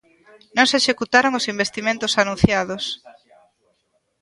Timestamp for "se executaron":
0.69-1.37